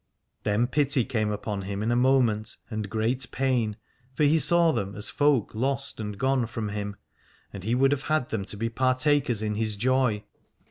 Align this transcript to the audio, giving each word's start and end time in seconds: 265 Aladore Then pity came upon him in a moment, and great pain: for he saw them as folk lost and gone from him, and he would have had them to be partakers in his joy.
265 0.45 0.47
Aladore 0.49 0.49
Then 0.49 0.85
pity 0.85 1.05
came 1.07 1.31
upon 1.31 1.61
him 1.61 1.83
in 1.83 1.91
a 1.91 1.95
moment, 1.95 2.57
and 2.71 2.89
great 2.89 3.29
pain: 3.31 3.77
for 4.15 4.23
he 4.23 4.39
saw 4.39 4.71
them 4.71 4.95
as 4.95 5.11
folk 5.11 5.53
lost 5.53 5.99
and 5.99 6.17
gone 6.17 6.47
from 6.47 6.69
him, 6.69 6.95
and 7.53 7.63
he 7.63 7.75
would 7.75 7.91
have 7.91 8.05
had 8.09 8.29
them 8.29 8.43
to 8.45 8.57
be 8.57 8.67
partakers 8.67 9.43
in 9.43 9.53
his 9.53 9.75
joy. 9.75 10.23